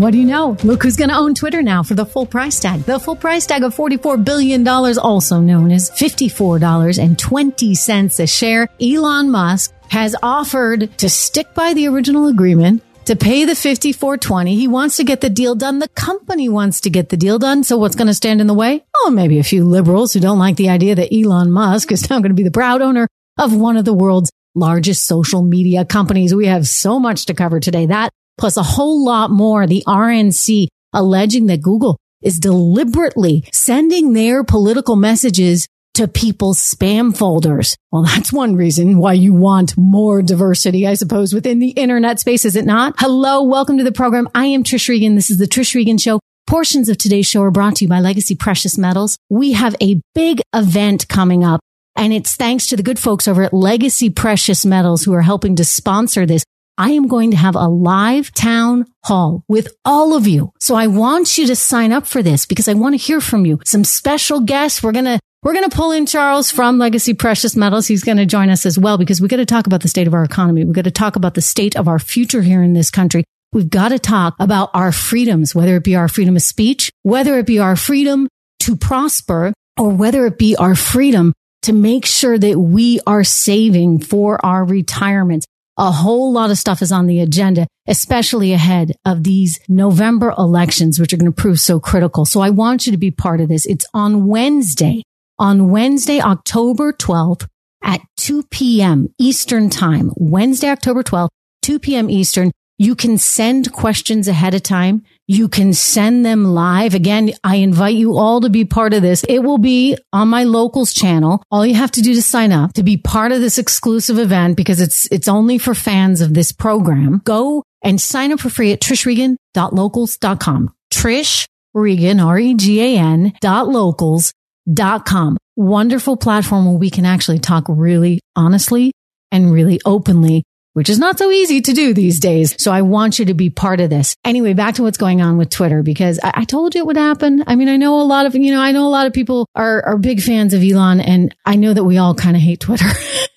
What 0.00 0.12
do 0.12 0.18
you 0.18 0.24
know? 0.24 0.56
Look 0.64 0.82
who's 0.82 0.96
going 0.96 1.10
to 1.10 1.16
own 1.16 1.34
Twitter 1.34 1.62
now 1.62 1.82
for 1.82 1.92
the 1.92 2.06
full 2.06 2.24
price 2.24 2.58
tag. 2.58 2.84
The 2.84 2.98
full 2.98 3.16
price 3.16 3.44
tag 3.44 3.64
of 3.64 3.76
$44 3.76 4.24
billion, 4.24 4.66
also 4.66 5.40
known 5.40 5.70
as 5.70 5.90
$54.20 5.90 8.20
a 8.20 8.26
share. 8.26 8.68
Elon 8.80 9.30
Musk 9.30 9.74
has 9.90 10.16
offered 10.22 10.96
to 10.96 11.10
stick 11.10 11.52
by 11.52 11.74
the 11.74 11.86
original 11.86 12.28
agreement 12.28 12.82
to 13.04 13.14
pay 13.14 13.44
the 13.44 13.54
5420. 13.54 14.56
He 14.56 14.68
wants 14.68 14.96
to 14.96 15.04
get 15.04 15.20
the 15.20 15.28
deal 15.28 15.54
done. 15.54 15.80
The 15.80 15.88
company 15.88 16.48
wants 16.48 16.80
to 16.80 16.88
get 16.88 17.10
the 17.10 17.18
deal 17.18 17.38
done. 17.38 17.62
So 17.62 17.76
what's 17.76 17.96
going 17.96 18.08
to 18.08 18.14
stand 18.14 18.40
in 18.40 18.46
the 18.46 18.54
way? 18.54 18.82
Oh, 19.02 19.10
maybe 19.10 19.38
a 19.38 19.44
few 19.44 19.64
liberals 19.64 20.14
who 20.14 20.20
don't 20.20 20.38
like 20.38 20.56
the 20.56 20.70
idea 20.70 20.94
that 20.94 21.12
Elon 21.12 21.50
Musk 21.50 21.92
is 21.92 22.08
now 22.08 22.20
going 22.20 22.30
to 22.30 22.34
be 22.34 22.42
the 22.42 22.50
proud 22.50 22.80
owner 22.80 23.06
of 23.36 23.54
one 23.54 23.76
of 23.76 23.84
the 23.84 23.92
world's 23.92 24.32
largest 24.54 25.04
social 25.04 25.42
media 25.42 25.84
companies. 25.84 26.34
We 26.34 26.46
have 26.46 26.66
so 26.66 26.98
much 26.98 27.26
to 27.26 27.34
cover 27.34 27.60
today. 27.60 27.84
That 27.84 28.08
plus 28.40 28.56
a 28.56 28.62
whole 28.62 29.04
lot 29.04 29.30
more. 29.30 29.66
The 29.66 29.84
RNC 29.86 30.66
alleging 30.92 31.46
that 31.46 31.62
Google 31.62 31.96
is 32.22 32.40
deliberately 32.40 33.44
sending 33.52 34.12
their 34.12 34.42
political 34.42 34.96
messages 34.96 35.68
to 35.94 36.08
people's 36.08 36.58
spam 36.58 37.16
folders. 37.16 37.76
Well, 37.92 38.02
that's 38.04 38.32
one 38.32 38.56
reason 38.56 38.98
why 38.98 39.12
you 39.12 39.32
want 39.32 39.76
more 39.76 40.22
diversity, 40.22 40.86
I 40.86 40.94
suppose, 40.94 41.32
within 41.32 41.58
the 41.58 41.70
internet 41.70 42.18
space, 42.18 42.44
is 42.44 42.56
it 42.56 42.64
not? 42.64 42.94
Hello, 42.98 43.44
welcome 43.44 43.78
to 43.78 43.84
the 43.84 43.92
program. 43.92 44.28
I 44.34 44.46
am 44.46 44.64
Trish 44.64 44.88
Regan. 44.88 45.14
This 45.14 45.30
is 45.30 45.38
the 45.38 45.46
Trish 45.46 45.74
Regan 45.74 45.98
Show. 45.98 46.20
Portions 46.46 46.88
of 46.88 46.98
today's 46.98 47.28
show 47.28 47.42
are 47.42 47.50
brought 47.50 47.76
to 47.76 47.84
you 47.84 47.88
by 47.88 48.00
Legacy 48.00 48.34
Precious 48.34 48.76
Metals. 48.76 49.16
We 49.28 49.52
have 49.52 49.76
a 49.80 50.00
big 50.14 50.40
event 50.54 51.06
coming 51.06 51.44
up, 51.44 51.60
and 51.96 52.12
it's 52.12 52.34
thanks 52.34 52.66
to 52.68 52.76
the 52.76 52.82
good 52.82 52.98
folks 52.98 53.28
over 53.28 53.44
at 53.44 53.54
Legacy 53.54 54.10
Precious 54.10 54.66
Metals 54.66 55.04
who 55.04 55.12
are 55.12 55.22
helping 55.22 55.54
to 55.56 55.64
sponsor 55.64 56.26
this. 56.26 56.44
I 56.78 56.90
am 56.92 57.08
going 57.08 57.30
to 57.32 57.36
have 57.36 57.56
a 57.56 57.68
live 57.68 58.32
town 58.32 58.86
hall 59.04 59.44
with 59.48 59.68
all 59.84 60.16
of 60.16 60.26
you. 60.26 60.52
So 60.60 60.74
I 60.74 60.86
want 60.86 61.36
you 61.36 61.46
to 61.46 61.56
sign 61.56 61.92
up 61.92 62.06
for 62.06 62.22
this 62.22 62.46
because 62.46 62.68
I 62.68 62.74
want 62.74 62.94
to 62.94 62.96
hear 62.96 63.20
from 63.20 63.44
you. 63.44 63.60
Some 63.64 63.84
special 63.84 64.40
guests. 64.40 64.82
We're 64.82 64.92
going 64.92 65.04
to 65.04 65.20
we're 65.42 65.54
going 65.54 65.68
to 65.68 65.74
pull 65.74 65.92
in 65.92 66.04
Charles 66.04 66.50
from 66.50 66.78
Legacy 66.78 67.14
Precious 67.14 67.56
Metals. 67.56 67.86
He's 67.86 68.04
going 68.04 68.18
to 68.18 68.26
join 68.26 68.50
us 68.50 68.66
as 68.66 68.78
well 68.78 68.98
because 68.98 69.22
we 69.22 69.28
got 69.28 69.38
to 69.38 69.46
talk 69.46 69.66
about 69.66 69.80
the 69.80 69.88
state 69.88 70.06
of 70.06 70.12
our 70.12 70.22
economy. 70.22 70.64
We 70.64 70.74
got 70.74 70.84
to 70.84 70.90
talk 70.90 71.16
about 71.16 71.32
the 71.32 71.40
state 71.40 71.76
of 71.76 71.88
our 71.88 71.98
future 71.98 72.42
here 72.42 72.62
in 72.62 72.74
this 72.74 72.90
country. 72.90 73.24
We've 73.52 73.70
got 73.70 73.88
to 73.88 73.98
talk 73.98 74.36
about 74.38 74.70
our 74.74 74.92
freedoms, 74.92 75.54
whether 75.54 75.76
it 75.76 75.84
be 75.84 75.96
our 75.96 76.08
freedom 76.08 76.36
of 76.36 76.42
speech, 76.42 76.90
whether 77.04 77.38
it 77.38 77.46
be 77.46 77.58
our 77.58 77.74
freedom 77.74 78.28
to 78.60 78.76
prosper, 78.76 79.54
or 79.78 79.88
whether 79.88 80.26
it 80.26 80.38
be 80.38 80.56
our 80.56 80.74
freedom 80.74 81.32
to 81.62 81.72
make 81.72 82.06
sure 82.06 82.38
that 82.38 82.58
we 82.58 83.00
are 83.06 83.24
saving 83.24 84.00
for 84.00 84.44
our 84.44 84.64
retirements. 84.64 85.46
A 85.80 85.90
whole 85.90 86.30
lot 86.30 86.50
of 86.50 86.58
stuff 86.58 86.82
is 86.82 86.92
on 86.92 87.06
the 87.06 87.20
agenda, 87.20 87.66
especially 87.88 88.52
ahead 88.52 88.92
of 89.06 89.24
these 89.24 89.58
November 89.66 90.34
elections, 90.36 91.00
which 91.00 91.14
are 91.14 91.16
going 91.16 91.32
to 91.32 91.42
prove 91.42 91.58
so 91.58 91.80
critical. 91.80 92.26
So 92.26 92.42
I 92.42 92.50
want 92.50 92.84
you 92.84 92.92
to 92.92 92.98
be 92.98 93.10
part 93.10 93.40
of 93.40 93.48
this. 93.48 93.64
It's 93.64 93.86
on 93.94 94.26
Wednesday, 94.26 95.02
on 95.38 95.70
Wednesday, 95.70 96.20
October 96.20 96.92
12th 96.92 97.46
at 97.82 98.02
2 98.18 98.42
p.m. 98.50 99.08
Eastern 99.18 99.70
time. 99.70 100.12
Wednesday, 100.16 100.68
October 100.68 101.02
12th, 101.02 101.30
2 101.62 101.78
p.m. 101.78 102.10
Eastern. 102.10 102.50
You 102.76 102.94
can 102.94 103.16
send 103.16 103.72
questions 103.72 104.28
ahead 104.28 104.52
of 104.52 104.62
time. 104.62 105.02
You 105.30 105.48
can 105.48 105.74
send 105.74 106.26
them 106.26 106.42
live. 106.42 106.96
Again, 106.96 107.30
I 107.44 107.54
invite 107.54 107.94
you 107.94 108.18
all 108.18 108.40
to 108.40 108.50
be 108.50 108.64
part 108.64 108.92
of 108.94 109.02
this. 109.02 109.22
It 109.28 109.44
will 109.44 109.58
be 109.58 109.96
on 110.12 110.26
my 110.26 110.42
locals 110.42 110.92
channel. 110.92 111.40
All 111.52 111.64
you 111.64 111.76
have 111.76 111.92
to 111.92 112.02
do 112.02 112.14
to 112.14 112.22
sign 112.22 112.50
up 112.50 112.72
to 112.72 112.82
be 112.82 112.96
part 112.96 113.30
of 113.30 113.40
this 113.40 113.56
exclusive 113.56 114.18
event 114.18 114.56
because 114.56 114.80
it's, 114.80 115.06
it's 115.12 115.28
only 115.28 115.56
for 115.56 115.72
fans 115.72 116.20
of 116.20 116.34
this 116.34 116.50
program. 116.50 117.22
Go 117.24 117.62
and 117.80 118.00
sign 118.00 118.32
up 118.32 118.40
for 118.40 118.50
free 118.50 118.72
at 118.72 118.80
trishregan.locals.com. 118.80 120.74
Trish 120.92 121.46
Regan, 121.74 122.18
R-E-G-A-N 122.18 123.34
dot 123.40 123.68
locals 123.68 124.32
dot 124.72 125.06
com. 125.06 125.38
Wonderful 125.54 126.16
platform 126.16 126.66
where 126.66 126.76
we 126.76 126.90
can 126.90 127.06
actually 127.06 127.38
talk 127.38 127.66
really 127.68 128.18
honestly 128.34 128.90
and 129.30 129.52
really 129.52 129.80
openly 129.84 130.42
which 130.72 130.88
is 130.88 130.98
not 130.98 131.18
so 131.18 131.30
easy 131.30 131.60
to 131.60 131.72
do 131.72 131.92
these 131.92 132.20
days. 132.20 132.54
So 132.62 132.72
I 132.72 132.82
want 132.82 133.18
you 133.18 133.24
to 133.26 133.34
be 133.34 133.50
part 133.50 133.80
of 133.80 133.90
this. 133.90 134.16
Anyway, 134.24 134.54
back 134.54 134.76
to 134.76 134.82
what's 134.82 134.98
going 134.98 135.20
on 135.20 135.36
with 135.36 135.50
Twitter 135.50 135.82
because 135.82 136.20
I, 136.22 136.32
I, 136.36 136.44
told 136.44 136.74
you 136.74 136.82
it 136.82 136.86
would 136.86 136.96
happen. 136.96 137.44
I 137.46 137.56
mean, 137.56 137.68
I 137.68 137.76
know 137.76 138.00
a 138.00 138.02
lot 138.02 138.26
of, 138.26 138.34
you 138.34 138.52
know, 138.52 138.60
I 138.60 138.72
know 138.72 138.86
a 138.86 138.88
lot 138.88 139.06
of 139.06 139.12
people 139.12 139.48
are, 139.54 139.82
are 139.84 139.98
big 139.98 140.20
fans 140.20 140.54
of 140.54 140.62
Elon 140.62 141.00
and 141.00 141.34
I 141.44 141.56
know 141.56 141.72
that 141.74 141.84
we 141.84 141.98
all 141.98 142.14
kind 142.14 142.36
of 142.36 142.42
hate 142.42 142.60
Twitter. 142.60 142.88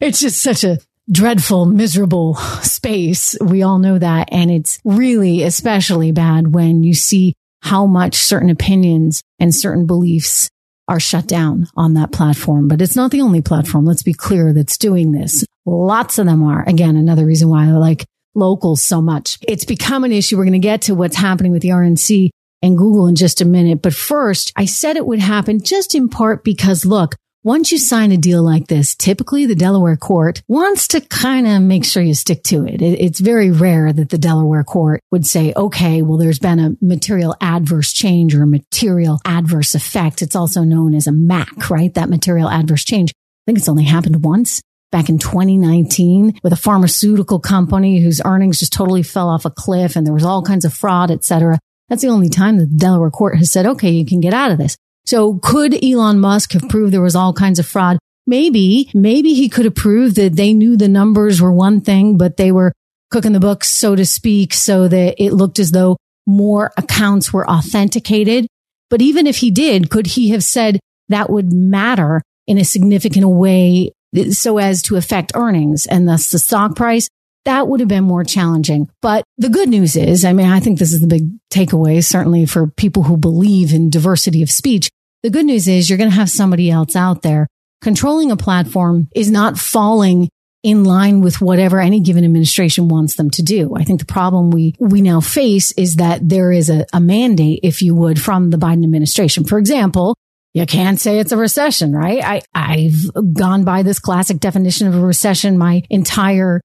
it's 0.00 0.20
just 0.20 0.40
such 0.40 0.64
a 0.64 0.78
dreadful, 1.10 1.66
miserable 1.66 2.34
space. 2.62 3.36
We 3.40 3.62
all 3.62 3.78
know 3.78 3.98
that. 3.98 4.28
And 4.32 4.50
it's 4.50 4.80
really 4.84 5.42
especially 5.42 6.12
bad 6.12 6.54
when 6.54 6.82
you 6.82 6.94
see 6.94 7.34
how 7.60 7.86
much 7.86 8.14
certain 8.14 8.50
opinions 8.50 9.22
and 9.38 9.54
certain 9.54 9.86
beliefs 9.86 10.50
are 10.88 11.00
shut 11.00 11.26
down 11.26 11.66
on 11.76 11.94
that 11.94 12.12
platform. 12.12 12.68
But 12.68 12.82
it's 12.82 12.96
not 12.96 13.10
the 13.10 13.22
only 13.22 13.40
platform. 13.40 13.84
Let's 13.84 14.02
be 14.02 14.12
clear 14.12 14.52
that's 14.52 14.78
doing 14.78 15.12
this. 15.12 15.44
Lots 15.66 16.18
of 16.18 16.26
them 16.26 16.42
are. 16.42 16.66
Again, 16.68 16.96
another 16.96 17.24
reason 17.24 17.48
why 17.48 17.66
I 17.66 17.72
like 17.72 18.04
locals 18.34 18.82
so 18.82 19.00
much. 19.00 19.38
It's 19.42 19.64
become 19.64 20.04
an 20.04 20.12
issue. 20.12 20.36
We're 20.36 20.44
going 20.44 20.52
to 20.52 20.58
get 20.58 20.82
to 20.82 20.94
what's 20.94 21.16
happening 21.16 21.52
with 21.52 21.62
the 21.62 21.70
RNC 21.70 22.30
and 22.62 22.78
Google 22.78 23.06
in 23.06 23.14
just 23.14 23.40
a 23.40 23.44
minute. 23.44 23.82
But 23.82 23.94
first, 23.94 24.52
I 24.56 24.64
said 24.64 24.96
it 24.96 25.06
would 25.06 25.20
happen 25.20 25.62
just 25.62 25.94
in 25.94 26.08
part 26.08 26.44
because 26.44 26.84
look, 26.84 27.14
once 27.44 27.70
you 27.70 27.76
sign 27.76 28.10
a 28.10 28.16
deal 28.16 28.42
like 28.42 28.68
this, 28.68 28.96
typically 28.96 29.44
the 29.44 29.54
Delaware 29.54 29.96
court 29.96 30.42
wants 30.48 30.88
to 30.88 31.00
kind 31.02 31.46
of 31.46 31.60
make 31.60 31.84
sure 31.84 32.02
you 32.02 32.14
stick 32.14 32.42
to 32.42 32.66
it. 32.66 32.80
It's 32.80 33.20
very 33.20 33.50
rare 33.50 33.92
that 33.92 34.08
the 34.08 34.16
Delaware 34.16 34.64
court 34.64 35.02
would 35.12 35.26
say, 35.26 35.52
okay, 35.54 36.00
well, 36.00 36.16
there's 36.16 36.38
been 36.38 36.58
a 36.58 36.74
material 36.80 37.36
adverse 37.42 37.92
change 37.92 38.34
or 38.34 38.44
a 38.44 38.46
material 38.46 39.20
adverse 39.26 39.74
effect. 39.74 40.22
It's 40.22 40.34
also 40.34 40.64
known 40.64 40.94
as 40.94 41.06
a 41.06 41.12
MAC, 41.12 41.68
right? 41.68 41.92
That 41.92 42.08
material 42.08 42.48
adverse 42.48 42.82
change. 42.82 43.10
I 43.10 43.44
think 43.44 43.58
it's 43.58 43.68
only 43.68 43.84
happened 43.84 44.24
once 44.24 44.62
back 44.90 45.10
in 45.10 45.18
2019 45.18 46.38
with 46.42 46.52
a 46.54 46.56
pharmaceutical 46.56 47.40
company 47.40 48.00
whose 48.00 48.22
earnings 48.24 48.60
just 48.60 48.72
totally 48.72 49.02
fell 49.02 49.28
off 49.28 49.44
a 49.44 49.50
cliff 49.50 49.96
and 49.96 50.06
there 50.06 50.14
was 50.14 50.24
all 50.24 50.42
kinds 50.42 50.64
of 50.64 50.72
fraud, 50.72 51.10
et 51.10 51.24
cetera. 51.24 51.58
That's 51.90 52.00
the 52.00 52.08
only 52.08 52.30
time 52.30 52.56
the 52.56 52.64
Delaware 52.64 53.10
court 53.10 53.36
has 53.36 53.52
said, 53.52 53.66
okay, 53.66 53.90
you 53.90 54.06
can 54.06 54.20
get 54.20 54.32
out 54.32 54.50
of 54.50 54.56
this. 54.56 54.78
So 55.06 55.38
could 55.42 55.82
Elon 55.84 56.20
Musk 56.20 56.52
have 56.52 56.68
proved 56.68 56.92
there 56.92 57.02
was 57.02 57.16
all 57.16 57.32
kinds 57.32 57.58
of 57.58 57.66
fraud? 57.66 57.98
Maybe, 58.26 58.90
maybe 58.94 59.34
he 59.34 59.48
could 59.48 59.66
have 59.66 59.74
proved 59.74 60.16
that 60.16 60.36
they 60.36 60.54
knew 60.54 60.76
the 60.76 60.88
numbers 60.88 61.42
were 61.42 61.52
one 61.52 61.82
thing, 61.82 62.16
but 62.16 62.36
they 62.36 62.50
were 62.50 62.72
cooking 63.10 63.32
the 63.32 63.40
books, 63.40 63.68
so 63.68 63.94
to 63.94 64.06
speak, 64.06 64.54
so 64.54 64.88
that 64.88 65.22
it 65.22 65.34
looked 65.34 65.58
as 65.58 65.72
though 65.72 65.96
more 66.26 66.72
accounts 66.78 67.32
were 67.32 67.48
authenticated. 67.48 68.46
But 68.88 69.02
even 69.02 69.26
if 69.26 69.36
he 69.38 69.50
did, 69.50 69.90
could 69.90 70.06
he 70.06 70.30
have 70.30 70.42
said 70.42 70.80
that 71.10 71.28
would 71.28 71.52
matter 71.52 72.22
in 72.46 72.56
a 72.56 72.64
significant 72.64 73.28
way 73.28 73.92
so 74.30 74.58
as 74.58 74.82
to 74.82 74.96
affect 74.96 75.32
earnings 75.34 75.86
and 75.86 76.08
thus 76.08 76.30
the 76.30 76.38
stock 76.38 76.76
price? 76.76 77.08
That 77.44 77.68
would 77.68 77.80
have 77.80 77.88
been 77.88 78.04
more 78.04 78.24
challenging. 78.24 78.88
But 79.02 79.24
the 79.36 79.50
good 79.50 79.68
news 79.68 79.96
is, 79.96 80.24
I 80.24 80.32
mean, 80.32 80.48
I 80.48 80.60
think 80.60 80.78
this 80.78 80.92
is 80.92 81.00
the 81.00 81.06
big 81.06 81.28
takeaway, 81.52 82.02
certainly 82.02 82.46
for 82.46 82.66
people 82.66 83.02
who 83.02 83.16
believe 83.16 83.72
in 83.72 83.90
diversity 83.90 84.42
of 84.42 84.50
speech. 84.50 84.88
The 85.22 85.30
good 85.30 85.46
news 85.46 85.68
is 85.68 85.88
you're 85.88 85.98
going 85.98 86.10
to 86.10 86.16
have 86.16 86.30
somebody 86.30 86.70
else 86.70 86.96
out 86.96 87.22
there 87.22 87.46
controlling 87.84 88.30
a 88.30 88.36
platform 88.36 89.08
is 89.14 89.30
not 89.30 89.58
falling 89.58 90.30
in 90.62 90.84
line 90.84 91.20
with 91.20 91.42
whatever 91.42 91.78
any 91.78 92.00
given 92.00 92.24
administration 92.24 92.88
wants 92.88 93.16
them 93.16 93.28
to 93.28 93.42
do. 93.42 93.76
I 93.76 93.84
think 93.84 94.00
the 94.00 94.06
problem 94.06 94.50
we, 94.50 94.74
we 94.80 95.02
now 95.02 95.20
face 95.20 95.70
is 95.72 95.96
that 95.96 96.26
there 96.26 96.50
is 96.50 96.70
a, 96.70 96.86
a 96.94 97.00
mandate, 97.00 97.60
if 97.62 97.82
you 97.82 97.94
would, 97.94 98.18
from 98.18 98.48
the 98.48 98.56
Biden 98.56 98.84
administration. 98.84 99.44
For 99.44 99.58
example, 99.58 100.16
you 100.54 100.64
can't 100.64 100.98
say 100.98 101.18
it's 101.18 101.32
a 101.32 101.36
recession, 101.36 101.94
right? 101.94 102.24
I, 102.24 102.42
I've 102.54 103.34
gone 103.34 103.64
by 103.64 103.82
this 103.82 103.98
classic 103.98 104.40
definition 104.40 104.88
of 104.88 104.94
a 104.94 105.00
recession 105.00 105.58
my 105.58 105.82
entire 105.90 106.62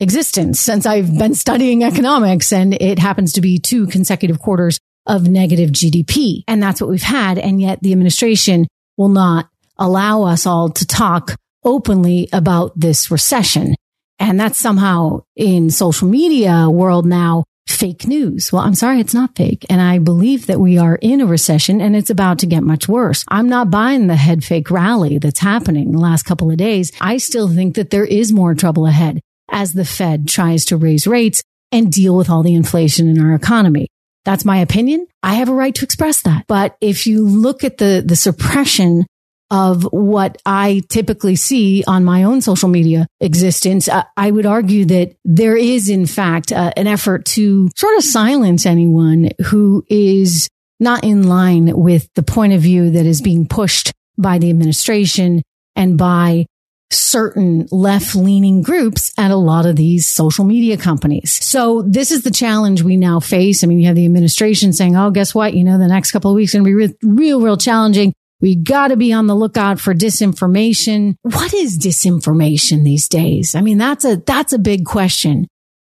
existence 0.00 0.58
since 0.58 0.86
I've 0.86 1.16
been 1.16 1.34
studying 1.34 1.84
economics 1.84 2.52
and 2.52 2.74
it 2.74 2.98
happens 2.98 3.34
to 3.34 3.40
be 3.40 3.58
two 3.58 3.86
consecutive 3.86 4.40
quarters 4.40 4.80
of 5.06 5.28
negative 5.28 5.70
GDP. 5.70 6.42
And 6.48 6.62
that's 6.62 6.80
what 6.80 6.90
we've 6.90 7.02
had. 7.02 7.38
And 7.38 7.60
yet 7.60 7.80
the 7.82 7.92
administration 7.92 8.66
will 8.96 9.08
not 9.08 9.48
allow 9.78 10.24
us 10.24 10.46
all 10.46 10.70
to 10.70 10.86
talk 10.86 11.36
openly 11.64 12.28
about 12.32 12.78
this 12.78 13.10
recession. 13.10 13.74
And 14.18 14.38
that's 14.38 14.58
somehow 14.58 15.22
in 15.36 15.70
social 15.70 16.08
media 16.08 16.68
world 16.68 17.06
now 17.06 17.44
fake 17.66 18.06
news. 18.06 18.52
Well, 18.52 18.62
I'm 18.62 18.74
sorry, 18.74 19.00
it's 19.00 19.14
not 19.14 19.36
fake. 19.36 19.64
And 19.70 19.80
I 19.80 19.98
believe 19.98 20.46
that 20.46 20.60
we 20.60 20.76
are 20.76 20.96
in 20.96 21.20
a 21.20 21.26
recession 21.26 21.80
and 21.80 21.94
it's 21.94 22.10
about 22.10 22.40
to 22.40 22.46
get 22.46 22.62
much 22.62 22.88
worse. 22.88 23.24
I'm 23.28 23.48
not 23.48 23.70
buying 23.70 24.06
the 24.06 24.16
head 24.16 24.44
fake 24.44 24.70
rally 24.70 25.18
that's 25.18 25.38
happening 25.40 25.92
the 25.92 25.98
last 25.98 26.24
couple 26.24 26.50
of 26.50 26.56
days. 26.56 26.92
I 27.00 27.18
still 27.18 27.48
think 27.48 27.76
that 27.76 27.90
there 27.90 28.04
is 28.04 28.32
more 28.32 28.54
trouble 28.54 28.86
ahead 28.86 29.20
as 29.50 29.72
the 29.72 29.84
Fed 29.84 30.28
tries 30.28 30.64
to 30.66 30.76
raise 30.76 31.06
rates 31.06 31.42
and 31.72 31.92
deal 31.92 32.16
with 32.16 32.30
all 32.30 32.42
the 32.42 32.54
inflation 32.54 33.08
in 33.08 33.20
our 33.20 33.34
economy. 33.34 33.88
That's 34.24 34.44
my 34.44 34.58
opinion. 34.58 35.06
I 35.22 35.34
have 35.34 35.48
a 35.48 35.54
right 35.54 35.74
to 35.74 35.84
express 35.84 36.22
that. 36.22 36.46
But 36.46 36.76
if 36.80 37.06
you 37.06 37.26
look 37.26 37.64
at 37.64 37.78
the, 37.78 38.02
the 38.04 38.16
suppression 38.16 39.06
of 39.50 39.82
what 39.90 40.40
I 40.46 40.82
typically 40.88 41.34
see 41.36 41.82
on 41.86 42.04
my 42.04 42.22
own 42.22 42.40
social 42.40 42.68
media 42.68 43.08
existence. 43.20 43.88
I, 43.88 44.04
I 44.16 44.30
would 44.30 44.46
argue 44.46 44.84
that 44.86 45.16
there 45.24 45.56
is, 45.56 45.88
in 45.88 46.06
fact, 46.06 46.52
uh, 46.52 46.72
an 46.76 46.86
effort 46.86 47.24
to 47.26 47.68
sort 47.76 47.96
of 47.96 48.04
silence 48.04 48.64
anyone 48.64 49.30
who 49.46 49.84
is 49.88 50.48
not 50.78 51.04
in 51.04 51.26
line 51.26 51.76
with 51.76 52.08
the 52.14 52.22
point 52.22 52.52
of 52.52 52.60
view 52.60 52.90
that 52.92 53.06
is 53.06 53.20
being 53.20 53.46
pushed 53.46 53.92
by 54.16 54.38
the 54.38 54.50
administration 54.50 55.42
and 55.74 55.98
by 55.98 56.46
certain 56.90 57.68
left 57.70 58.14
leaning 58.14 58.62
groups 58.62 59.12
at 59.16 59.30
a 59.30 59.36
lot 59.36 59.66
of 59.66 59.76
these 59.76 60.06
social 60.06 60.44
media 60.44 60.76
companies. 60.76 61.32
So 61.44 61.82
this 61.82 62.10
is 62.10 62.22
the 62.22 62.30
challenge 62.30 62.82
we 62.82 62.96
now 62.96 63.20
face. 63.20 63.62
I 63.62 63.66
mean, 63.66 63.78
you 63.78 63.86
have 63.86 63.96
the 63.96 64.06
administration 64.06 64.72
saying, 64.72 64.96
Oh, 64.96 65.10
guess 65.10 65.34
what? 65.34 65.54
You 65.54 65.64
know, 65.64 65.78
the 65.78 65.88
next 65.88 66.12
couple 66.12 66.30
of 66.30 66.34
weeks 66.34 66.52
going 66.52 66.64
to 66.64 66.68
be 66.68 66.74
re- 66.74 66.96
real, 67.02 67.40
real 67.40 67.56
challenging. 67.56 68.12
We 68.40 68.56
got 68.56 68.88
to 68.88 68.96
be 68.96 69.12
on 69.12 69.26
the 69.26 69.34
lookout 69.34 69.80
for 69.80 69.94
disinformation. 69.94 71.16
What 71.22 71.52
is 71.52 71.78
disinformation 71.78 72.84
these 72.84 73.06
days? 73.06 73.54
I 73.54 73.60
mean, 73.60 73.78
that's 73.78 74.04
a, 74.04 74.16
that's 74.16 74.52
a 74.52 74.58
big 74.58 74.86
question 74.86 75.46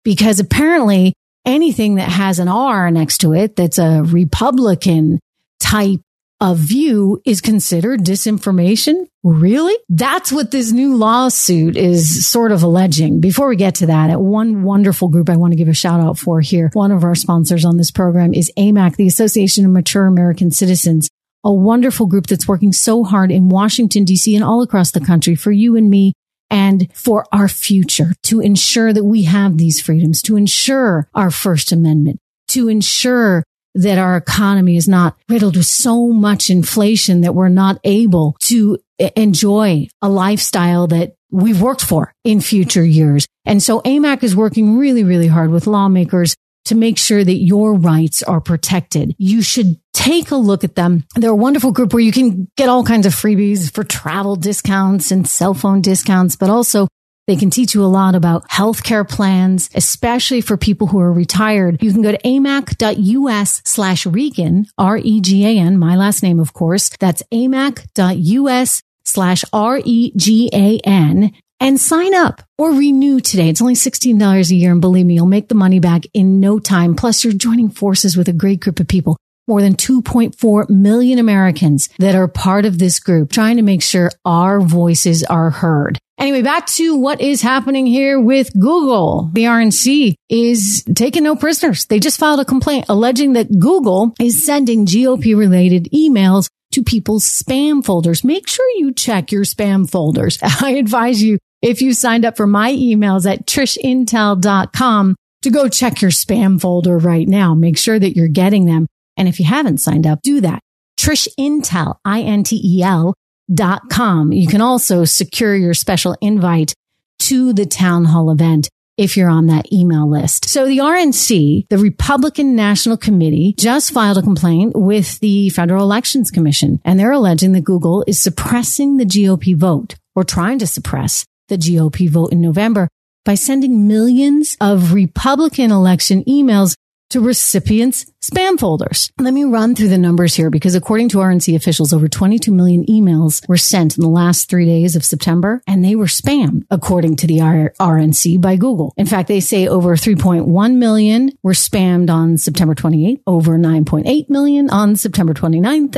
because 0.03 0.39
apparently 0.39 1.13
anything 1.45 1.95
that 1.95 2.09
has 2.09 2.39
an 2.39 2.47
R 2.47 2.89
next 2.89 3.19
to 3.19 3.33
it, 3.33 3.55
that's 3.55 3.77
a 3.77 4.03
Republican 4.03 5.19
type 5.59 5.99
of 6.39 6.57
view 6.57 7.21
is 7.25 7.41
considered 7.41 8.01
disinformation? 8.01 9.07
Really? 9.23 9.75
That's 9.89 10.31
what 10.31 10.51
this 10.51 10.71
new 10.71 10.95
lawsuit 10.95 11.75
is 11.75 12.27
sort 12.27 12.51
of 12.51 12.63
alleging. 12.63 13.19
Before 13.19 13.47
we 13.47 13.55
get 13.55 13.75
to 13.75 13.87
that, 13.87 14.09
at 14.09 14.21
one 14.21 14.63
wonderful 14.63 15.07
group 15.07 15.29
I 15.29 15.35
want 15.35 15.53
to 15.53 15.57
give 15.57 15.67
a 15.67 15.73
shout 15.73 15.99
out 15.99 16.17
for 16.17 16.39
here. 16.39 16.69
One 16.73 16.91
of 16.91 17.03
our 17.03 17.15
sponsors 17.15 17.65
on 17.65 17.77
this 17.77 17.91
program 17.91 18.33
is 18.33 18.51
AMAC, 18.57 18.95
the 18.95 19.07
Association 19.07 19.65
of 19.65 19.71
Mature 19.71 20.05
American 20.05 20.51
Citizens, 20.51 21.09
a 21.43 21.51
wonderful 21.51 22.05
group 22.05 22.27
that's 22.27 22.47
working 22.47 22.71
so 22.71 23.03
hard 23.03 23.31
in 23.31 23.49
Washington, 23.49 24.05
DC 24.05 24.33
and 24.35 24.43
all 24.43 24.61
across 24.61 24.91
the 24.91 25.01
country 25.01 25.35
for 25.35 25.51
you 25.51 25.75
and 25.75 25.89
me 25.89 26.13
and 26.49 26.87
for 26.93 27.25
our 27.31 27.47
future 27.47 28.13
to 28.23 28.39
ensure 28.39 28.93
that 28.93 29.03
we 29.03 29.23
have 29.23 29.57
these 29.57 29.81
freedoms, 29.81 30.21
to 30.21 30.37
ensure 30.37 31.09
our 31.13 31.31
First 31.31 31.71
Amendment, 31.71 32.19
to 32.49 32.69
ensure 32.69 33.43
that 33.77 33.97
our 33.97 34.17
economy 34.17 34.75
is 34.75 34.87
not 34.87 35.15
riddled 35.29 35.55
with 35.55 35.65
so 35.65 36.07
much 36.07 36.49
inflation 36.49 37.21
that 37.21 37.35
we're 37.35 37.49
not 37.49 37.79
able 37.83 38.35
to 38.41 38.77
enjoy 39.15 39.87
a 40.01 40.09
lifestyle 40.09 40.87
that 40.87 41.15
we've 41.29 41.61
worked 41.61 41.83
for 41.83 42.13
in 42.23 42.41
future 42.41 42.83
years. 42.83 43.27
And 43.45 43.61
so 43.61 43.81
AMAC 43.81 44.23
is 44.23 44.35
working 44.35 44.77
really, 44.77 45.03
really 45.03 45.27
hard 45.27 45.51
with 45.51 45.67
lawmakers 45.67 46.35
to 46.65 46.75
make 46.75 46.97
sure 46.97 47.23
that 47.23 47.37
your 47.37 47.75
rights 47.75 48.23
are 48.23 48.41
protected. 48.41 49.15
You 49.17 49.41
should 49.41 49.79
take 49.93 50.31
a 50.31 50.35
look 50.35 50.63
at 50.63 50.75
them. 50.75 51.05
They're 51.15 51.29
a 51.29 51.35
wonderful 51.35 51.71
group 51.71 51.93
where 51.93 52.03
you 52.03 52.11
can 52.11 52.49
get 52.57 52.67
all 52.67 52.83
kinds 52.83 53.05
of 53.05 53.13
freebies 53.13 53.71
for 53.71 53.83
travel 53.83 54.35
discounts 54.35 55.11
and 55.11 55.27
cell 55.27 55.53
phone 55.53 55.81
discounts, 55.81 56.35
but 56.35 56.49
also 56.49 56.87
they 57.27 57.35
can 57.35 57.49
teach 57.49 57.75
you 57.75 57.83
a 57.83 57.87
lot 57.87 58.15
about 58.15 58.47
healthcare 58.49 59.07
plans, 59.07 59.69
especially 59.75 60.39
for 60.41 60.55
people 60.55 60.87
who 60.87 60.99
are 60.99 61.11
retired. 61.11 61.83
You 61.83 61.91
can 61.91 62.01
go 62.01 62.11
to 62.11 62.17
amac.us 62.19 63.61
slash 63.65 64.05
Regan, 64.05 64.67
R-E-G-A-N, 64.77 65.77
my 65.77 65.95
last 65.97 66.23
name, 66.23 66.39
of 66.39 66.53
course. 66.53 66.89
That's 66.99 67.21
amac.us 67.33 68.81
slash 69.03 69.43
R-E-G-A-N 69.51 71.31
and 71.59 71.81
sign 71.81 72.13
up 72.13 72.41
or 72.57 72.71
renew 72.71 73.19
today. 73.19 73.49
It's 73.49 73.61
only 73.61 73.73
$16 73.73 74.51
a 74.51 74.55
year. 74.55 74.71
And 74.71 74.81
believe 74.81 75.05
me, 75.05 75.15
you'll 75.15 75.25
make 75.25 75.49
the 75.49 75.55
money 75.55 75.79
back 75.79 76.03
in 76.13 76.39
no 76.39 76.59
time. 76.59 76.95
Plus 76.95 77.23
you're 77.23 77.33
joining 77.33 77.69
forces 77.69 78.15
with 78.15 78.29
a 78.29 78.33
great 78.33 78.61
group 78.61 78.79
of 78.79 78.87
people 78.87 79.17
more 79.47 79.61
than 79.61 79.75
2.4 79.75 80.69
million 80.69 81.19
Americans 81.19 81.89
that 81.99 82.15
are 82.15 82.27
part 82.27 82.65
of 82.65 82.79
this 82.79 82.99
group 82.99 83.31
trying 83.31 83.57
to 83.57 83.63
make 83.63 83.81
sure 83.81 84.11
our 84.25 84.59
voices 84.59 85.23
are 85.23 85.49
heard. 85.49 85.99
Anyway, 86.19 86.41
back 86.41 86.65
to 86.65 86.95
what 86.95 87.21
is 87.21 87.43
happening 87.43 87.85
here 87.85 88.19
with 88.19 88.51
Google. 88.53 89.29
The 89.33 89.43
RNC 89.43 90.15
is 90.29 90.83
taking 90.95 91.23
no 91.23 91.35
prisoners. 91.35 91.85
They 91.85 91.99
just 91.99 92.19
filed 92.19 92.39
a 92.39 92.45
complaint 92.45 92.85
alleging 92.89 93.33
that 93.33 93.59
Google 93.59 94.15
is 94.19 94.43
sending 94.43 94.87
GOP 94.87 95.37
related 95.37 95.87
emails 95.93 96.49
to 96.71 96.83
people's 96.83 97.23
spam 97.23 97.85
folders. 97.85 98.23
Make 98.23 98.47
sure 98.47 98.67
you 98.77 98.93
check 98.93 99.31
your 99.31 99.43
spam 99.43 99.89
folders. 99.89 100.39
I 100.61 100.71
advise 100.71 101.21
you 101.21 101.37
if 101.61 101.81
you 101.81 101.93
signed 101.93 102.25
up 102.25 102.35
for 102.35 102.47
my 102.47 102.73
emails 102.73 103.31
at 103.31 103.45
trishintel.com 103.45 105.15
to 105.43 105.49
go 105.49 105.69
check 105.69 106.01
your 106.01 106.11
spam 106.11 106.59
folder 106.59 106.97
right 106.97 107.27
now. 107.27 107.53
Make 107.53 107.77
sure 107.77 107.97
that 107.97 108.15
you're 108.15 108.27
getting 108.27 108.65
them. 108.65 108.87
And 109.17 109.27
if 109.27 109.39
you 109.39 109.45
haven't 109.45 109.79
signed 109.79 110.07
up, 110.07 110.21
do 110.21 110.41
that. 110.41 110.61
Trish 110.97 111.27
Intel, 111.39 111.97
I-N-T-E-L 112.05 113.13
dot 113.53 113.89
com. 113.89 114.31
You 114.31 114.47
can 114.47 114.61
also 114.61 115.05
secure 115.05 115.55
your 115.55 115.73
special 115.73 116.15
invite 116.21 116.73
to 117.19 117.53
the 117.53 117.65
town 117.65 118.05
hall 118.05 118.29
event 118.31 118.69
if 118.97 119.15
you're 119.15 119.29
on 119.29 119.45
that 119.47 119.71
email 119.71 120.09
list. 120.09 120.45
So 120.45 120.65
the 120.65 120.79
RNC, 120.79 121.67
the 121.69 121.77
Republican 121.77 122.55
National 122.55 122.97
Committee, 122.97 123.53
just 123.57 123.91
filed 123.91 124.17
a 124.17 124.23
complaint 124.23 124.73
with 124.75 125.19
the 125.19 125.49
Federal 125.49 125.83
Elections 125.83 126.31
Commission, 126.31 126.81
and 126.83 126.99
they're 126.99 127.11
alleging 127.11 127.51
that 127.53 127.63
Google 127.63 128.03
is 128.07 128.19
suppressing 128.19 128.97
the 128.97 129.05
GOP 129.05 129.55
vote 129.55 129.95
or 130.15 130.23
trying 130.23 130.59
to 130.59 130.67
suppress 130.67 131.25
the 131.47 131.57
GOP 131.57 132.09
vote 132.09 132.31
in 132.31 132.41
November 132.41 132.89
by 133.23 133.35
sending 133.35 133.87
millions 133.87 134.57
of 134.59 134.93
Republican 134.93 135.71
election 135.71 136.23
emails 136.23 136.75
to 137.09 137.21
recipients' 137.21 138.11
spam 138.21 138.59
folders. 138.59 139.11
Let 139.19 139.33
me 139.33 139.43
run 139.43 139.75
through 139.75 139.89
the 139.89 139.97
numbers 139.97 140.35
here 140.35 140.49
because 140.49 140.75
according 140.75 141.09
to 141.09 141.17
RNC 141.17 141.55
officials, 141.55 141.93
over 141.93 142.07
22 142.07 142.51
million 142.51 142.85
emails 142.85 143.47
were 143.47 143.57
sent 143.57 143.97
in 143.97 144.01
the 144.01 144.09
last 144.09 144.49
three 144.49 144.65
days 144.65 144.95
of 144.95 145.05
September 145.05 145.61
and 145.67 145.83
they 145.83 145.95
were 145.95 146.05
spammed 146.05 146.63
according 146.69 147.15
to 147.17 147.27
the 147.27 147.37
RNC 147.37 148.41
by 148.41 148.55
Google. 148.55 148.93
In 148.97 149.05
fact, 149.05 149.27
they 149.27 149.39
say 149.39 149.67
over 149.67 149.95
3.1 149.95 150.75
million 150.75 151.31
were 151.43 151.53
spammed 151.53 152.09
on 152.09 152.37
September 152.37 152.75
28th, 152.75 153.21
over 153.25 153.57
9.8 153.57 154.29
million 154.29 154.69
on 154.69 154.95
September 154.95 155.33
29th, 155.33 155.97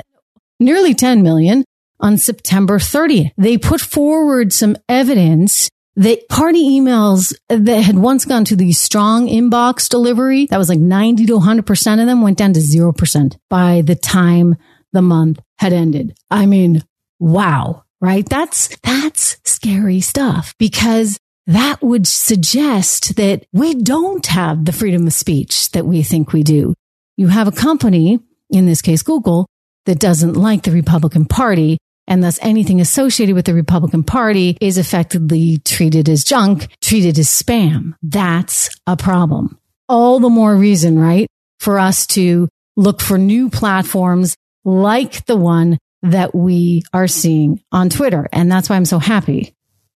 nearly 0.59 0.93
10 0.93 1.23
million 1.23 1.65
on 1.99 2.17
September 2.17 2.77
30th. 2.79 3.31
They 3.37 3.57
put 3.57 3.81
forward 3.81 4.53
some 4.53 4.77
evidence 4.87 5.69
the 5.99 6.23
party 6.29 6.79
emails 6.79 7.33
that 7.49 7.81
had 7.81 7.97
once 7.97 8.23
gone 8.23 8.45
to 8.45 8.55
the 8.55 8.71
strong 8.71 9.27
inbox 9.27 9.89
delivery, 9.89 10.45
that 10.45 10.57
was 10.57 10.69
like 10.69 10.79
90 10.79 11.25
to 11.25 11.33
100% 11.33 11.99
of 11.99 12.07
them 12.07 12.21
went 12.21 12.37
down 12.37 12.53
to 12.53 12.61
0% 12.61 13.37
by 13.49 13.81
the 13.81 13.95
time 13.95 14.55
the 14.93 15.01
month 15.01 15.41
had 15.57 15.73
ended. 15.73 16.17
I 16.31 16.45
mean, 16.45 16.85
wow, 17.19 17.83
right? 17.99 18.27
That's, 18.27 18.69
that's 18.77 19.41
scary 19.43 19.99
stuff 19.99 20.55
because 20.57 21.19
that 21.47 21.81
would 21.81 22.07
suggest 22.07 23.17
that 23.17 23.45
we 23.51 23.75
don't 23.75 24.25
have 24.27 24.63
the 24.63 24.71
freedom 24.71 25.05
of 25.05 25.11
speech 25.11 25.69
that 25.71 25.85
we 25.85 26.01
think 26.01 26.31
we 26.31 26.43
do. 26.43 26.75
You 27.17 27.27
have 27.27 27.49
a 27.49 27.51
company, 27.51 28.19
in 28.49 28.67
this 28.67 28.81
case, 28.81 29.03
Google, 29.03 29.47
that 29.85 29.99
doesn't 29.99 30.35
like 30.35 30.63
the 30.63 30.71
Republican 30.71 31.25
Party 31.25 31.77
and 32.09 32.23
thus 32.23 32.39
anything 32.41 32.81
associated 32.81 33.35
with 33.35 33.45
the 33.45 33.53
Republican 33.53 34.03
Party 34.03 34.57
is 34.59 34.77
effectively 34.77 35.59
treated 35.59 36.09
as 36.09 36.25
junk, 36.25 36.67
treated 36.81 37.17
as 37.17 37.29
spam. 37.29 37.93
That's 38.01 38.69
a 38.85 38.97
problem. 38.97 39.57
All 39.87 40.19
the 40.19 40.29
more 40.29 40.55
reason, 40.55 40.99
right, 40.99 41.27
for 41.59 41.79
us 41.79 42.05
to 42.07 42.49
look 42.75 42.99
for 42.99 43.17
new 43.17 43.49
platforms 43.49 44.35
like 44.65 45.25
the 45.25 45.37
one 45.37 45.77
that 46.01 46.33
we 46.33 46.83
are 46.93 47.07
seeing 47.07 47.61
on 47.71 47.89
Twitter. 47.89 48.27
And 48.31 48.51
that's 48.51 48.69
why 48.69 48.75
I'm 48.75 48.85
so 48.85 48.99
happy 48.99 49.53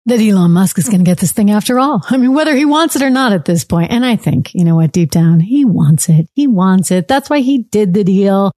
that 0.05 0.19
Elon 0.19 0.51
Musk 0.51 0.77
is 0.79 0.87
going 0.87 0.99
to 0.99 1.05
get 1.05 1.19
this 1.19 1.31
thing 1.31 1.51
after 1.51 1.79
all. 1.79 2.03
I 2.09 2.17
mean, 2.17 2.33
whether 2.33 2.55
he 2.55 2.65
wants 2.65 2.95
it 2.95 3.01
or 3.01 3.09
not 3.09 3.33
at 3.33 3.45
this 3.45 3.63
point. 3.63 3.91
And 3.91 4.05
I 4.05 4.15
think, 4.15 4.53
you 4.53 4.63
know 4.63 4.75
what, 4.75 4.91
deep 4.91 5.11
down, 5.11 5.39
he 5.39 5.65
wants 5.65 6.09
it. 6.09 6.27
He 6.33 6.47
wants 6.47 6.89
it. 6.91 7.07
That's 7.07 7.29
why 7.29 7.39
he 7.39 7.59
did 7.59 7.93
the 7.93 8.03
deal. 8.03 8.51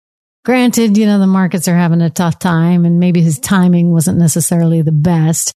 Granted, 0.43 0.97
you 0.97 1.05
know, 1.05 1.19
the 1.19 1.27
markets 1.27 1.67
are 1.67 1.75
having 1.75 2.01
a 2.01 2.09
tough 2.09 2.39
time 2.39 2.83
and 2.85 2.99
maybe 2.99 3.21
his 3.21 3.39
timing 3.39 3.91
wasn't 3.91 4.17
necessarily 4.17 4.81
the 4.81 4.91
best. 4.91 5.53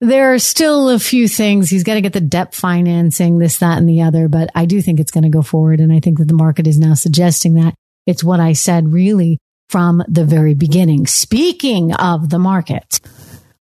There 0.00 0.32
are 0.34 0.38
still 0.38 0.90
a 0.90 0.98
few 0.98 1.28
things. 1.28 1.70
He's 1.70 1.84
got 1.84 1.94
to 1.94 2.00
get 2.00 2.12
the 2.12 2.20
debt 2.20 2.54
financing, 2.54 3.38
this, 3.38 3.58
that, 3.58 3.78
and 3.78 3.88
the 3.88 4.02
other, 4.02 4.28
but 4.28 4.50
I 4.54 4.66
do 4.66 4.82
think 4.82 5.00
it's 5.00 5.10
going 5.12 5.24
to 5.24 5.30
go 5.30 5.42
forward. 5.42 5.80
And 5.80 5.92
I 5.92 6.00
think 6.00 6.18
that 6.18 6.28
the 6.28 6.34
market 6.34 6.66
is 6.66 6.78
now 6.78 6.94
suggesting 6.94 7.54
that 7.54 7.74
it's 8.06 8.24
what 8.24 8.40
I 8.40 8.52
said 8.52 8.92
really 8.92 9.38
from 9.68 10.02
the 10.08 10.24
very 10.24 10.54
beginning. 10.54 11.06
Speaking 11.06 11.94
of 11.94 12.30
the 12.30 12.38
market, 12.38 13.00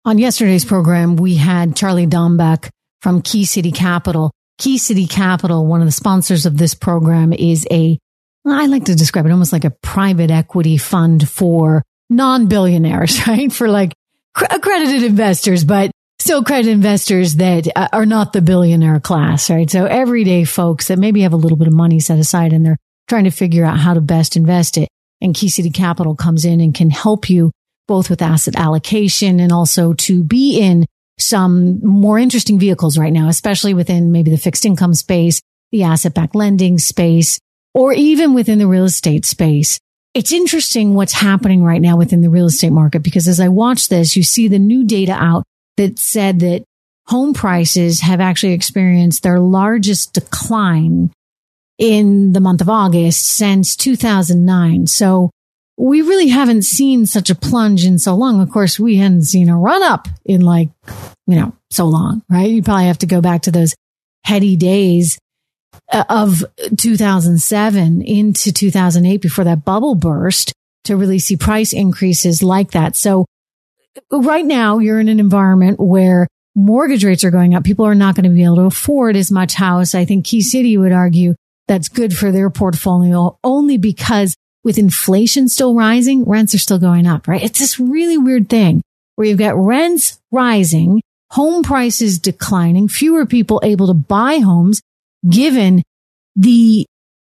on 0.06 0.18
yesterday's 0.18 0.64
program, 0.64 1.18
we 1.18 1.36
had 1.36 1.76
Charlie 1.76 2.08
Dombeck 2.08 2.70
from 3.02 3.22
Key 3.22 3.46
City 3.46 3.72
Capital. 3.72 4.32
Key 4.58 4.78
City 4.78 5.06
Capital, 5.06 5.66
one 5.66 5.82
of 5.82 5.88
the 5.88 5.92
sponsors 5.92 6.46
of 6.46 6.58
this 6.58 6.74
program, 6.74 7.34
is 7.34 7.68
a 7.70 8.00
I 8.50 8.68
like 8.68 8.86
to 8.86 8.96
describe 8.96 9.26
it 9.26 9.32
almost 9.32 9.54
like 9.54 9.66
a 9.66 9.72
private 9.72 10.32
equity 10.32 10.78
fund 10.78 11.28
for 11.30 11.84
non 12.10 12.48
billionaires, 12.48 13.28
right? 13.28 13.52
For 13.52 13.68
like 13.68 13.94
accredited 14.50 15.04
investors, 15.04 15.64
but 15.64 15.92
still 16.20 16.44
credit 16.44 16.70
investors 16.70 17.36
that 17.36 17.68
uh, 17.76 17.88
are 17.94 18.06
not 18.06 18.34
the 18.34 18.42
billionaire 18.42 19.00
class, 19.00 19.50
right? 19.50 19.70
So 19.70 19.86
everyday 19.86 20.44
folks 20.44 20.88
that 20.88 21.00
maybe 21.00 21.22
have 21.22 21.34
a 21.34 21.38
little 21.38 21.58
bit 21.58 21.68
of 21.68 21.74
money 21.74 22.00
set 22.00 22.20
aside 22.20 22.54
and 22.54 22.66
they're 22.66 22.78
trying 23.08 23.24
to 23.24 23.32
figure 23.32 23.66
out 23.66 23.80
how 23.80 23.94
to 23.94 24.02
best 24.02 24.36
invest 24.36 24.78
it. 24.78 24.90
And 25.22 25.34
Key 25.34 25.50
City 25.50 25.70
Capital 25.70 26.16
comes 26.16 26.46
in 26.46 26.62
and 26.62 26.76
can 26.76 26.90
help 26.90 27.30
you 27.30 27.52
both 27.88 28.10
with 28.10 28.22
asset 28.22 28.56
allocation 28.56 29.40
and 29.40 29.52
also 29.52 29.94
to 29.94 30.24
be 30.24 30.60
in 30.60 30.86
some 31.18 31.80
more 31.84 32.20
interesting 32.20 32.60
vehicles 32.60 32.98
right 32.98 33.14
now, 33.14 33.28
especially 33.30 33.74
within 33.74 34.12
maybe 34.12 34.30
the 34.30 34.38
fixed 34.38 34.66
income 34.66 34.94
space, 34.94 35.42
the 35.72 35.84
asset 35.84 36.14
backed 36.14 36.36
lending 36.36 36.78
space, 36.78 37.40
or 37.78 37.94
even 37.94 38.34
within 38.34 38.58
the 38.58 38.66
real 38.66 38.86
estate 38.86 39.24
space. 39.24 39.80
It's 40.16 40.32
interesting 40.32 40.96
what's 40.96 41.14
happening 41.14 41.64
right 41.64 41.80
now 41.80 41.96
within 41.96 42.22
the 42.22 42.30
real 42.30 42.48
estate 42.48 42.72
market 42.72 43.04
because 43.04 43.28
as 43.28 43.40
I 43.40 43.50
watch 43.50 43.88
this, 43.88 44.16
you 44.16 44.24
see 44.24 44.48
the 44.48 44.58
new 44.58 44.84
data 44.84 45.12
out 45.12 45.44
that 45.78 46.00
said 46.00 46.40
that 46.40 46.64
home 47.06 47.36
prices 47.36 48.02
have 48.02 48.20
actually 48.20 48.54
experienced 48.54 49.22
their 49.22 49.40
largest 49.40 50.14
decline 50.14 51.12
in 51.78 52.34
the 52.34 52.40
month 52.40 52.62
of 52.62 52.70
August 52.70 53.24
since 53.24 53.76
2009. 53.76 54.88
So 54.88 55.30
we 55.78 56.02
really 56.02 56.30
haven't 56.30 56.64
seen 56.64 57.06
such 57.06 57.30
a 57.30 57.36
plunge 57.36 57.86
in 57.86 58.00
so 58.00 58.16
long. 58.16 58.42
Of 58.42 58.50
course, 58.50 58.80
we 58.80 58.98
hadn't 58.98 59.26
seen 59.26 59.50
a 59.50 59.58
run 59.58 59.84
up 59.84 60.08
in 60.26 60.42
like, 60.42 60.70
you 61.28 61.36
know, 61.36 61.54
so 61.70 61.86
long, 61.86 62.24
right? 62.28 62.50
You 62.50 62.64
probably 62.64 62.88
have 62.88 62.98
to 63.00 63.06
go 63.06 63.22
back 63.22 63.44
to 63.44 63.52
those 63.52 63.76
heady 64.24 64.56
days 64.56 65.20
Uh, 65.92 66.04
of 66.10 66.44
2007 66.78 68.02
into 68.02 68.52
2008 68.52 69.22
before 69.22 69.46
that 69.46 69.64
bubble 69.64 69.96
burst 69.96 70.54
to 70.84 70.98
really 70.98 71.20
see 71.20 71.38
price 71.38 71.74
increases 71.74 72.44
like 72.44 72.72
that. 72.72 72.96
So 72.96 73.26
right 74.12 74.46
now 74.46 74.80
you're 74.80 75.00
in 75.00 75.10
an 75.10 75.20
environment 75.20 75.80
where 75.80 76.28
mortgage 76.56 77.06
rates 77.06 77.24
are 77.24 77.32
going 77.32 77.56
up. 77.56 77.64
People 77.64 77.86
are 77.86 77.96
not 77.96 78.16
going 78.16 78.24
to 78.24 78.30
be 78.30 78.44
able 78.44 78.58
to 78.58 78.62
afford 78.64 79.16
as 79.16 79.32
much 79.32 79.54
house. 79.54 79.96
I 79.96 80.06
think 80.06 80.26
Key 80.26 80.42
City 80.42 80.78
would 80.78 80.92
argue 80.92 81.36
that's 81.68 81.90
good 81.90 82.16
for 82.16 82.32
their 82.32 82.50
portfolio 82.50 83.38
only 83.44 83.78
because 83.78 84.36
with 84.64 84.78
inflation 84.78 85.48
still 85.48 85.76
rising, 85.76 86.26
rents 86.26 86.54
are 86.54 86.60
still 86.60 86.80
going 86.80 87.08
up, 87.08 87.28
right? 87.28 87.44
It's 87.44 87.60
this 87.60 87.80
really 87.80 88.18
weird 88.18 88.50
thing 88.50 88.82
where 89.16 89.28
you've 89.28 89.40
got 89.40 89.56
rents 89.56 90.20
rising, 90.32 91.02
home 91.32 91.64
prices 91.64 92.20
declining, 92.20 92.88
fewer 92.88 93.26
people 93.26 93.62
able 93.64 93.88
to 93.88 93.94
buy 93.94 94.40
homes 94.40 94.82
given 95.28 95.84
the 96.36 96.86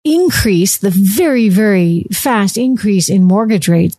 increase, 0.04 0.78
the 0.78 0.90
very, 0.90 1.48
very 1.48 2.06
fast 2.12 2.56
increase 2.56 3.08
in 3.08 3.24
mortgage 3.24 3.68
rates. 3.68 3.98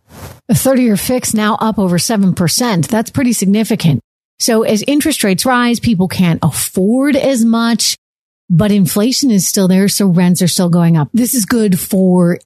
A 0.49 0.55
30 0.55 0.83
year 0.83 0.97
fix 0.97 1.33
now 1.33 1.55
up 1.55 1.77
over 1.77 1.97
7%. 1.97 2.87
That's 2.87 3.09
pretty 3.09 3.33
significant. 3.33 4.01
So 4.39 4.63
as 4.63 4.83
interest 4.87 5.23
rates 5.23 5.45
rise, 5.45 5.79
people 5.79 6.07
can't 6.07 6.39
afford 6.43 7.15
as 7.15 7.43
much, 7.43 7.97
but 8.49 8.71
inflation 8.71 9.31
is 9.31 9.47
still 9.47 9.67
there. 9.67 9.87
So 9.87 10.07
rents 10.07 10.41
are 10.41 10.47
still 10.47 10.69
going 10.69 10.95
up. 10.95 11.09
This 11.13 11.33
is 11.33 11.45
good 11.45 11.79
for 11.79 12.39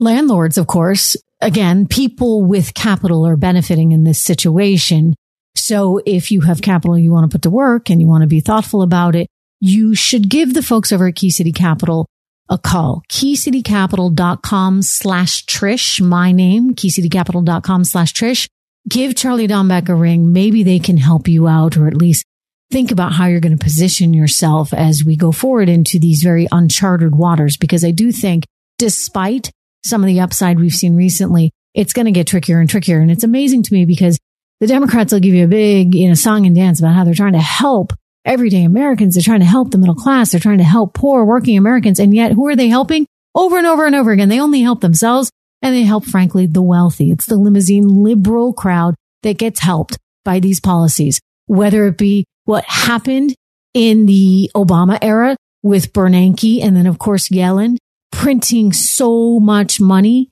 landlords, 0.00 0.58
of 0.58 0.66
course. 0.66 1.16
Again, 1.40 1.86
people 1.86 2.42
with 2.42 2.74
capital 2.74 3.26
are 3.26 3.36
benefiting 3.36 3.92
in 3.92 4.04
this 4.04 4.18
situation. 4.18 5.14
So 5.54 6.00
if 6.04 6.32
you 6.32 6.40
have 6.40 6.62
capital 6.62 6.98
you 6.98 7.12
want 7.12 7.30
to 7.30 7.34
put 7.34 7.42
to 7.42 7.50
work 7.50 7.90
and 7.90 8.00
you 8.00 8.08
want 8.08 8.22
to 8.22 8.26
be 8.26 8.40
thoughtful 8.40 8.82
about 8.82 9.14
it, 9.14 9.28
you 9.64 9.94
should 9.94 10.28
give 10.28 10.52
the 10.52 10.62
folks 10.62 10.92
over 10.92 11.06
at 11.08 11.14
Key 11.14 11.30
City 11.30 11.50
Capital 11.50 12.06
a 12.50 12.58
call. 12.58 13.02
KeyCityCapital.com 13.08 14.82
slash 14.82 15.46
Trish, 15.46 16.02
my 16.02 16.32
name, 16.32 16.74
KeyCityCapital.com 16.74 17.84
slash 17.84 18.12
Trish. 18.12 18.46
Give 18.86 19.16
Charlie 19.16 19.48
Dombeck 19.48 19.88
a 19.88 19.94
ring. 19.94 20.34
Maybe 20.34 20.64
they 20.64 20.78
can 20.78 20.98
help 20.98 21.28
you 21.28 21.48
out 21.48 21.78
or 21.78 21.86
at 21.86 21.96
least 21.96 22.26
think 22.70 22.90
about 22.90 23.14
how 23.14 23.24
you're 23.24 23.40
going 23.40 23.56
to 23.56 23.64
position 23.64 24.12
yourself 24.12 24.74
as 24.74 25.02
we 25.02 25.16
go 25.16 25.32
forward 25.32 25.70
into 25.70 25.98
these 25.98 26.22
very 26.22 26.46
uncharted 26.52 27.14
waters. 27.14 27.56
Because 27.56 27.86
I 27.86 27.90
do 27.90 28.12
think 28.12 28.44
despite 28.76 29.50
some 29.82 30.02
of 30.02 30.08
the 30.08 30.20
upside 30.20 30.60
we've 30.60 30.74
seen 30.74 30.94
recently, 30.94 31.52
it's 31.72 31.94
going 31.94 32.04
to 32.04 32.12
get 32.12 32.26
trickier 32.26 32.60
and 32.60 32.68
trickier. 32.68 33.00
And 33.00 33.10
it's 33.10 33.24
amazing 33.24 33.62
to 33.62 33.72
me 33.72 33.86
because 33.86 34.18
the 34.60 34.66
Democrats 34.66 35.10
will 35.10 35.20
give 35.20 35.32
you 35.32 35.44
a 35.44 35.48
big, 35.48 35.94
you 35.94 36.08
know, 36.08 36.14
song 36.14 36.44
and 36.44 36.54
dance 36.54 36.80
about 36.80 36.94
how 36.94 37.04
they're 37.04 37.14
trying 37.14 37.32
to 37.32 37.38
help 37.38 37.94
everyday 38.24 38.64
Americans. 38.64 39.14
They're 39.14 39.22
trying 39.22 39.40
to 39.40 39.46
help 39.46 39.70
the 39.70 39.78
middle 39.78 39.94
class. 39.94 40.30
They're 40.30 40.40
trying 40.40 40.58
to 40.58 40.64
help 40.64 40.94
poor 40.94 41.24
working 41.24 41.58
Americans. 41.58 41.98
And 41.98 42.14
yet 42.14 42.32
who 42.32 42.48
are 42.48 42.56
they 42.56 42.68
helping? 42.68 43.06
Over 43.34 43.58
and 43.58 43.66
over 43.66 43.86
and 43.86 43.94
over 43.94 44.12
again. 44.12 44.28
They 44.28 44.40
only 44.40 44.60
help 44.60 44.80
themselves 44.80 45.30
and 45.60 45.74
they 45.74 45.82
help, 45.82 46.04
frankly, 46.04 46.46
the 46.46 46.62
wealthy. 46.62 47.10
It's 47.10 47.26
the 47.26 47.36
limousine 47.36 47.88
liberal 47.88 48.52
crowd 48.52 48.94
that 49.22 49.38
gets 49.38 49.60
helped 49.60 49.98
by 50.24 50.40
these 50.40 50.60
policies, 50.60 51.20
whether 51.46 51.86
it 51.86 51.98
be 51.98 52.24
what 52.44 52.64
happened 52.64 53.34
in 53.72 54.06
the 54.06 54.50
Obama 54.54 54.98
era 55.02 55.36
with 55.62 55.92
Bernanke 55.92 56.62
and 56.62 56.76
then, 56.76 56.86
of 56.86 56.98
course, 56.98 57.28
Yellen 57.28 57.76
printing 58.12 58.72
so 58.72 59.40
much 59.40 59.80
money 59.80 60.30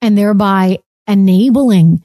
and 0.00 0.16
thereby 0.16 0.78
enabling 1.06 2.02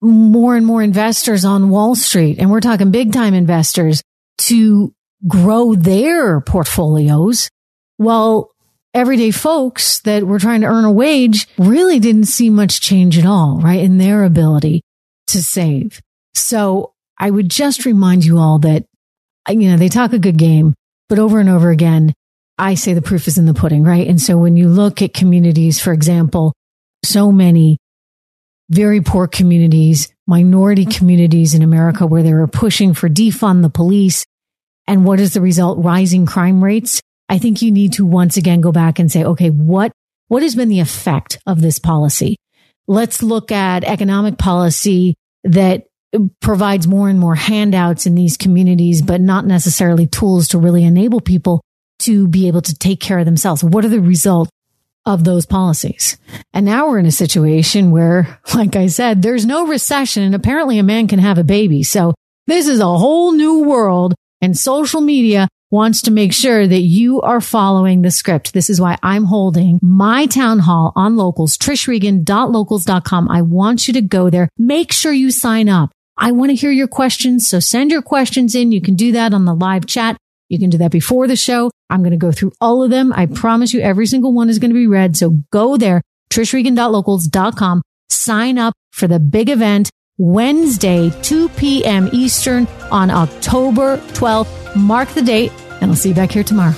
more 0.00 0.56
and 0.56 0.64
more 0.64 0.82
investors 0.82 1.44
on 1.44 1.70
Wall 1.70 1.94
Street. 1.94 2.38
And 2.38 2.50
we're 2.50 2.60
talking 2.60 2.90
big 2.90 3.12
time 3.12 3.34
investors 3.34 4.02
to 4.38 4.94
grow 5.26 5.74
their 5.74 6.40
portfolios 6.40 7.48
while 7.96 8.50
everyday 8.94 9.30
folks 9.30 10.00
that 10.00 10.24
were 10.24 10.38
trying 10.38 10.62
to 10.62 10.66
earn 10.66 10.84
a 10.84 10.92
wage 10.92 11.48
really 11.58 11.98
didn't 11.98 12.24
see 12.24 12.50
much 12.50 12.80
change 12.80 13.18
at 13.18 13.26
all, 13.26 13.60
right? 13.62 13.80
In 13.80 13.98
their 13.98 14.24
ability 14.24 14.82
to 15.28 15.42
save. 15.42 16.00
So 16.34 16.94
I 17.18 17.30
would 17.30 17.50
just 17.50 17.84
remind 17.84 18.24
you 18.24 18.38
all 18.38 18.58
that, 18.60 18.84
you 19.48 19.70
know, 19.70 19.76
they 19.76 19.88
talk 19.88 20.12
a 20.12 20.18
good 20.18 20.38
game, 20.38 20.74
but 21.08 21.18
over 21.18 21.40
and 21.40 21.48
over 21.48 21.70
again, 21.70 22.12
I 22.58 22.74
say 22.74 22.94
the 22.94 23.02
proof 23.02 23.28
is 23.28 23.38
in 23.38 23.46
the 23.46 23.54
pudding, 23.54 23.82
right? 23.82 24.06
And 24.06 24.20
so 24.20 24.38
when 24.38 24.56
you 24.56 24.68
look 24.68 25.02
at 25.02 25.14
communities, 25.14 25.80
for 25.80 25.92
example, 25.92 26.54
so 27.04 27.30
many 27.30 27.78
very 28.70 29.00
poor 29.00 29.26
communities, 29.26 30.08
minority 30.26 30.84
mm-hmm. 30.84 30.98
communities 30.98 31.54
in 31.54 31.62
America 31.62 32.06
where 32.06 32.22
they 32.22 32.34
were 32.34 32.46
pushing 32.46 32.94
for 32.94 33.08
defund 33.08 33.62
the 33.62 33.70
police. 33.70 34.24
And 34.86 35.04
what 35.04 35.20
is 35.20 35.34
the 35.34 35.40
result? 35.40 35.84
Rising 35.84 36.26
crime 36.26 36.62
rates. 36.62 37.00
I 37.28 37.38
think 37.38 37.62
you 37.62 37.72
need 37.72 37.94
to 37.94 38.06
once 38.06 38.36
again 38.36 38.60
go 38.60 38.72
back 38.72 38.98
and 38.98 39.10
say, 39.10 39.24
okay, 39.24 39.50
what, 39.50 39.92
what 40.28 40.42
has 40.42 40.54
been 40.54 40.68
the 40.68 40.80
effect 40.80 41.38
of 41.46 41.60
this 41.60 41.78
policy? 41.78 42.36
Let's 42.86 43.22
look 43.22 43.50
at 43.50 43.82
economic 43.84 44.38
policy 44.38 45.16
that 45.42 45.86
provides 46.40 46.86
more 46.86 47.08
and 47.08 47.18
more 47.18 47.34
handouts 47.34 48.06
in 48.06 48.14
these 48.14 48.36
communities, 48.36 49.02
but 49.02 49.20
not 49.20 49.44
necessarily 49.44 50.06
tools 50.06 50.48
to 50.48 50.58
really 50.58 50.84
enable 50.84 51.20
people 51.20 51.62
to 52.00 52.28
be 52.28 52.46
able 52.48 52.62
to 52.62 52.74
take 52.74 53.00
care 53.00 53.18
of 53.18 53.24
themselves. 53.24 53.64
What 53.64 53.84
are 53.84 53.88
the 53.88 54.00
results 54.00 54.50
of 55.06 55.24
those 55.24 55.46
policies? 55.46 56.18
And 56.52 56.66
now 56.66 56.88
we're 56.88 56.98
in 56.98 57.06
a 57.06 57.12
situation 57.12 57.90
where, 57.90 58.40
like 58.54 58.76
I 58.76 58.88
said, 58.88 59.22
there's 59.22 59.46
no 59.46 59.66
recession 59.66 60.22
and 60.22 60.34
apparently 60.34 60.78
a 60.78 60.82
man 60.82 61.08
can 61.08 61.20
have 61.20 61.38
a 61.38 61.44
baby. 61.44 61.82
So 61.82 62.14
this 62.46 62.68
is 62.68 62.80
a 62.80 62.86
whole 62.86 63.32
new 63.32 63.64
world 63.64 64.14
and 64.40 64.56
social 64.56 65.00
media 65.00 65.48
wants 65.70 66.02
to 66.02 66.10
make 66.10 66.32
sure 66.32 66.66
that 66.66 66.80
you 66.80 67.20
are 67.22 67.40
following 67.40 68.02
the 68.02 68.10
script. 68.10 68.52
This 68.52 68.70
is 68.70 68.80
why 68.80 68.96
I'm 69.02 69.24
holding 69.24 69.80
my 69.82 70.26
town 70.26 70.60
hall 70.60 70.92
on 70.94 71.16
locals, 71.16 71.58
trishregan.locals.com. 71.58 73.28
I 73.30 73.42
want 73.42 73.88
you 73.88 73.94
to 73.94 74.02
go 74.02 74.30
there. 74.30 74.48
Make 74.58 74.92
sure 74.92 75.12
you 75.12 75.30
sign 75.30 75.68
up. 75.68 75.90
I 76.16 76.32
want 76.32 76.50
to 76.50 76.54
hear 76.54 76.70
your 76.70 76.88
questions. 76.88 77.48
So 77.48 77.60
send 77.60 77.90
your 77.90 78.02
questions 78.02 78.54
in. 78.54 78.72
You 78.72 78.80
can 78.80 78.94
do 78.94 79.12
that 79.12 79.34
on 79.34 79.44
the 79.44 79.54
live 79.54 79.86
chat. 79.86 80.16
You 80.48 80.58
can 80.58 80.70
do 80.70 80.78
that 80.78 80.90
before 80.90 81.26
the 81.26 81.36
show. 81.36 81.70
I'm 81.90 82.00
going 82.00 82.12
to 82.12 82.16
go 82.16 82.32
through 82.32 82.52
all 82.60 82.82
of 82.82 82.90
them. 82.90 83.12
I 83.14 83.26
promise 83.26 83.72
you 83.72 83.80
every 83.80 84.06
single 84.06 84.32
one 84.32 84.48
is 84.48 84.58
going 84.58 84.70
to 84.70 84.74
be 84.74 84.86
read. 84.86 85.16
So 85.16 85.30
go 85.50 85.76
there, 85.76 86.02
trishregan.locals.com, 86.30 87.82
sign 88.10 88.58
up 88.58 88.74
for 88.92 89.06
the 89.06 89.18
big 89.20 89.50
event 89.50 89.90
Wednesday, 90.18 91.10
2 91.22 91.48
p.m. 91.50 92.08
Eastern 92.12 92.66
on 92.90 93.10
October 93.10 93.98
12th. 94.14 94.76
Mark 94.76 95.08
the 95.10 95.22
date 95.22 95.52
and 95.80 95.90
I'll 95.90 95.96
see 95.96 96.10
you 96.10 96.14
back 96.14 96.30
here 96.30 96.44
tomorrow. 96.44 96.74